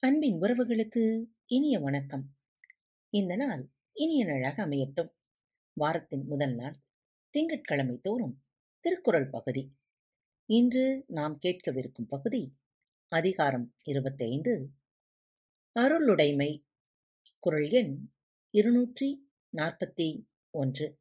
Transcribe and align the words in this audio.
அன்பின் 0.00 0.40
உறவுகளுக்கு 0.40 1.24
இனிய 1.46 1.78
வணக்கம். 1.78 2.36
இந்த 3.10 3.36
நாள் 3.36 3.70
இனிய 3.92 4.24
நாளாக 4.24 4.66
அமையட்டும். 4.66 5.14
வாரத்தின் 5.72 6.26
முதல் 6.26 6.54
நாள் 6.54 6.80
திங்கட்கிழமை 7.30 7.98
தோறும் 7.98 8.44
திருக்குறள் 8.80 9.28
பகுதி. 9.28 9.76
இன்று 10.44 11.04
நாம் 11.08 11.38
கேட்கவிருக்கும் 11.42 12.08
பகுதி 12.08 12.56
அதிகாரம் 13.08 13.74
இருபத்தைந்து. 13.82 14.70
அருளுடைமை 15.72 16.66
குரல் 17.38 17.70
எண் 17.70 18.10
இருநூற்றி 18.50 19.30
நாற்பத்தி 19.56 20.26
ஒன்று. 20.50 21.00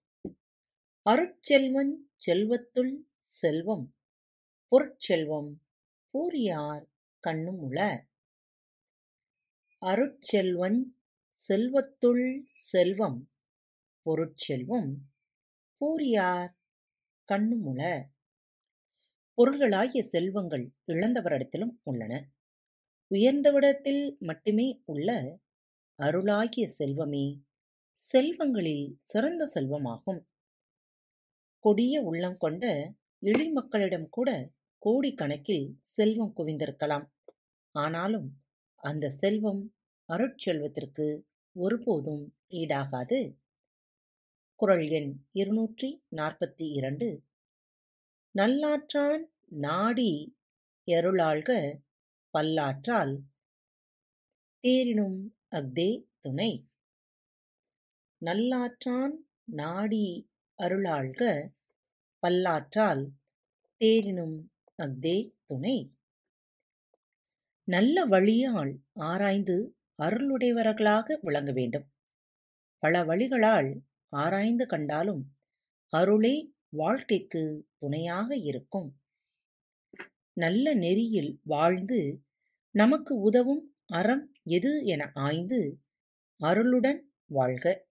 அருட்செல்வன் 1.01 2.09
செல்வத்துள் 2.27 2.97
செல்வம் 3.17 3.95
பொருட்செல்வம் 4.67 5.61
பூரியார் 6.13 6.85
கண்ணும் 7.19 7.61
உள 7.61 8.06
அருட்செல்வன் 9.81 10.79
செல்வத்துள் 11.37 12.25
செல்வம் 12.49 13.19
பொருட்செல்வம் 14.05 14.89
பூரியார் 15.81 16.53
கண்ணுமுள 17.29 17.81
பொருள்களாகிய 19.33 20.03
செல்வங்கள் 20.03 20.73
இழந்தவரிடத்திலும் 20.87 21.73
உள்ளன. 21.83 22.13
உயர்ந்தவிடத்தில் 23.07 24.17
மட்டுமே 24.19 24.67
உள்ள 24.85 25.39
அருளாகிய 25.99 26.65
செல்வமே 26.77 27.25
செல்வங்களில் 27.99 28.87
சிறந்த 28.99 29.51
செல்வமாகும். 29.53 30.21
கொடிய 31.59 32.01
உள்ளம் 32.01 32.37
கொண்ட 32.37 32.65
எளிமக்களிடம் 33.23 34.09
கூட 34.09 34.29
கோடிக்கணக்கில் 34.81 35.67
செல்வம் 35.81 36.33
குவிந்திருக்கலாம். 36.37 37.07
ஆனாலும் 37.75 38.29
அந்த 38.83 39.09
செல்வம் 39.09 39.61
அருட்செல்வத்திற்கு 40.13 41.23
ஒருபோதும் 41.51 42.37
ஈடாகாது. 42.49 43.35
குரல் 44.55 44.87
எண் 44.87 45.25
இருநூற்றி 45.31 46.03
நாற்பத்தி 46.11 46.69
இரண்டு. 46.71 47.23
நல்லாற்றான் 48.37 49.23
நாடி 49.45 50.37
எருளாள்க 50.87 51.79
பல்லாற்றால் 52.33 53.17
தேரினும் 54.63 55.33
அஃதே 55.51 56.09
துணை. 56.19 56.67
நல்லாற்றான் 58.25 59.15
நாடி 59.43 60.31
அருளாள்க 60.57 61.49
பல்லாற்றால் 62.19 63.07
தேரினும் 63.79 64.37
அஃதே 64.77 65.35
துணை. 65.45 65.95
நல்ல 67.63 68.05
வழியால் 68.05 68.79
ஆராய்ந்து 68.93 69.76
அருளுடையவர்களாக 70.01 71.19
விளங்க 71.21 71.51
வேண்டும். 71.51 71.91
பல 72.77 73.03
வழிகளால் 73.03 73.81
ஆராய்ந்து 74.09 74.65
கண்டாலும் 74.65 75.35
அருளே 75.89 76.55
வாழ்க்கைக்கு 76.69 77.67
துணையாக 77.77 78.35
இருக்கும். 78.35 78.99
நல்ல 80.33 80.73
நெறியில் 80.73 81.39
வாழ்ந்து 81.43 82.23
நமக்கு 82.71 83.15
உதவும் 83.15 83.75
அறம் 83.85 84.31
எது 84.43 84.83
என 84.83 85.11
ஆய்ந்து 85.13 85.79
அருளுடன் 86.39 87.01
வாழ்க. 87.25 87.85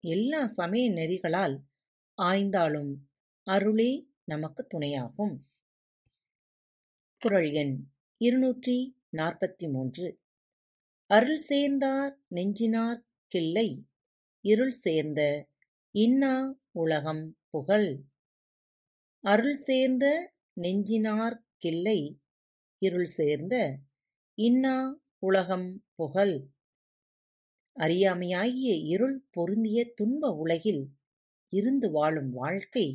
எல்லா 0.00 0.46
சமய 0.46 0.90
நெறிகளால் 0.90 1.56
ஆய்ந்தாலும் 2.22 2.96
அருளே 3.42 4.08
நமக்கு 4.24 4.66
துணையாகும். 4.74 5.34
குரல் 7.18 7.50
எண் 7.52 7.88
இருநூற்றி 8.16 9.02
நாற்பத்தி 9.12 9.70
மூன்று. 9.70 10.22
அருள் 11.10 11.36
சேர்ந்தார் 11.38 12.12
நெஞ்சினார் 12.34 13.00
கிள்ளை. 13.32 13.68
இருள் 14.44 14.76
சேர்ந்த 14.84 15.20
இன்னா 15.94 16.32
உலகம் 16.72 17.36
புகழ். 17.50 17.88
அருள் 19.24 19.54
சேர்ந்த 19.54 20.04
நெஞ்சினார் 20.60 21.36
கிள்ளை. 21.58 21.98
இருள் 22.82 23.10
சேர்ந்த 23.10 23.54
இன்னா 24.38 24.76
உலகம் 25.18 25.68
புகழ். 25.94 26.34
அறியாமையாகிய 27.76 28.74
இருள் 28.86 29.24
பொருந்திய 29.30 29.92
துன்ப 29.94 30.30
உலகில் 30.34 30.82
இருந்து 31.52 31.90
வாழும் 31.90 32.30
வாழ்க்கை. 32.32 32.86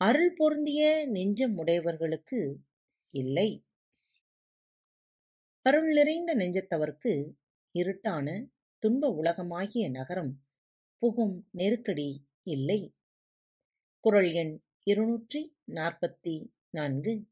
அருள் 0.00 0.32
பொருந்திய 0.36 1.06
நெஞ்சம் 1.08 1.56
உடையவர்களுக்கு 1.56 2.40
இல்லை. 3.14 3.50
அருள் 5.66 5.92
நிறைந்த 5.92 6.34
நெஞ்சத்தவர்க்கு 6.34 7.32
இருட்டான 7.74 8.46
துன்ப 8.78 9.08
உலகமாகிய 9.08 9.90
நகரம் 9.90 10.42
புகும் 10.98 11.48
நெருக்கடி 11.50 12.26
இல்லை. 12.42 12.94
குரல் 14.00 14.32
எண் 14.32 14.62
இருநூற்றி 14.82 15.56
நாற்பத்தி 15.66 16.52
நான்கு. 16.70 17.26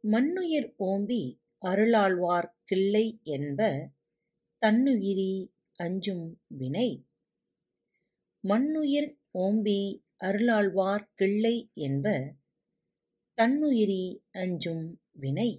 மண்ணுயிர் 0.00 0.74
ஓம்பி 0.78 1.38
அருளாழ்வார் 1.58 2.54
கிள்ளை 2.64 3.20
என்ப 3.22 3.90
தன்னுயிரி 4.62 5.52
அஞ்சும் 5.76 6.40
வினை. 6.46 7.06
மண்ணுயிர் 8.40 9.18
ஓம்பி 9.38 10.02
அருளாழ்வார் 10.16 11.08
கிள்ளை 11.14 11.70
என்ப 11.74 12.34
தன்னுயிரி 13.38 14.22
அஞ்சும் 14.30 15.00
வினை. 15.12 15.50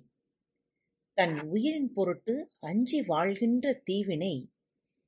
தன் 1.22 1.40
உயிரின் 1.40 1.94
பொருட்டு 1.94 2.48
அஞ்சி 2.60 3.02
வாழ்கின்ற 3.02 3.74
தீவினை 3.74 4.52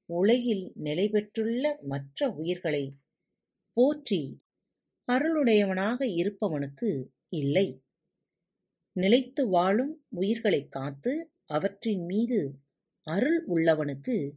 உலகில் 0.06 0.72
நிலை 0.76 1.10
பெற்றுள்ள 1.10 1.80
மற்ற 1.82 2.30
உயிர்களை 2.30 2.98
போற்றி 3.74 4.44
அருளுடையவனாக 5.12 6.06
இருப்பவனுக்கு 6.06 7.06
இல்லை. 7.30 7.84
நிலைத்து 8.92 9.48
வாழும் 9.48 10.06
உயிர்களைக் 10.10 10.72
காத்து 10.72 11.34
அவற்றின் 11.46 12.06
மீது 12.06 12.62
அருள் 13.02 13.48
உள்ளவனுக்கு 13.48 14.32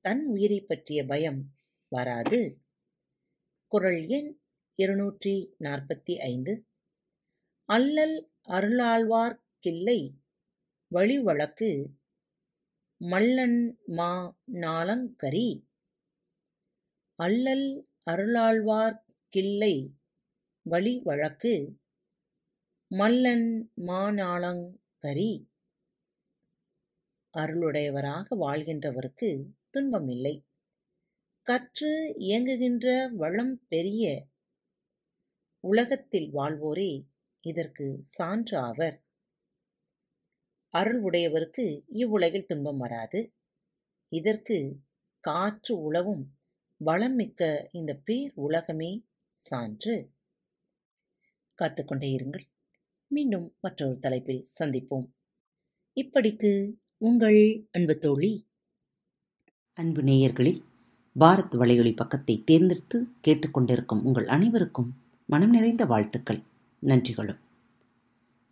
தன் 0.00 0.26
உயிரைப் 0.26 0.68
பற்றிய 0.68 1.04
பயம் 1.04 1.56
வராது. 1.88 2.62
குரல் 3.66 4.06
எண் 4.06 4.40
இருநூற்றி 4.74 5.54
நாற்பத்தி 5.58 6.18
ஐந்து. 6.18 6.66
அல்லல் 7.64 8.32
அருளாழ்வார்க்கில்லை 8.48 10.19
வழிவழக்கு 10.90 11.68
மல்லன் 13.00 13.58
மா 13.86 14.12
நாலங்கரி. 14.52 15.48
அல்லல் 17.18 17.68
அருளாழ்வார் 18.10 18.98
கிள்ளை 19.28 19.74
வழி 20.66 21.00
வழக்கு 21.04 21.54
மல்லன் 22.90 23.48
மாநாளங்கரி 23.86 25.30
அருளுடையவராக 27.34 28.36
வாழ்கின்றவருக்கு 28.40 29.28
துன்பமில்லை. 29.70 30.34
கற்று 31.46 32.14
இயங்குகின்ற 32.18 32.86
வளம் 33.12 33.66
பெரிய 33.68 34.04
உலகத்தில் 35.64 36.28
வாழ்வோரே 36.34 36.92
இதற்கு 37.44 37.98
சான்று 38.02 38.58
ஆவர். 38.58 38.96
அருள் 40.70 41.02
உடையவருக்கு 41.02 41.84
இவ்வுலகில் 41.88 42.46
துன்பம் 42.46 42.78
வராது. 42.78 43.34
இதற்கு 44.08 44.80
காற்று 45.20 45.92
உழவும் 45.92 46.24
வளம் 46.76 47.14
மிக்க 47.14 47.68
இந்த 47.72 48.00
பேர் 48.04 48.32
உலகமே 48.34 49.06
சான்று. 49.28 50.10
காத்துக்கொண்டே 51.62 52.16
இருங்கள். 52.16 52.44
மீண்டும் 53.06 53.56
மற்றொரு 53.60 53.98
தலைப்பில் 53.98 54.46
சந்திப்போம். 54.58 55.06
இப்படிக்கு 55.94 56.72
உங்கள் 56.96 57.68
அன்பு 57.72 57.98
தோழி 57.98 58.48
அன்பு 59.72 60.02
நேயர்களில் 60.02 60.62
பாரத் 61.20 61.54
வலையொலி 61.54 61.96
பக்கத்தை 61.96 62.42
தேர்ந்தெடுத்து 62.44 63.06
கேட்டுக்கொண்டிருக்கும் 63.28 64.02
உங்கள் 64.02 64.26
அனைவருக்கும் 64.26 64.94
மனம் 65.26 65.50
நிறைந்த 65.50 65.84
வாழ்த்துக்கள். 65.84 66.42
நன்றிகளும். 66.78 67.40